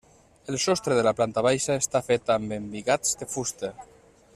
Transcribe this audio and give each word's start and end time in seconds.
El 0.53 0.55
sostre 0.63 0.97
de 0.99 1.03
la 1.07 1.13
planta 1.19 1.43
baixa 1.49 1.77
està 1.83 2.03
fet 2.09 2.35
amb 2.39 2.59
embigats 2.61 3.17
de 3.23 3.33
fusta. 3.39 3.75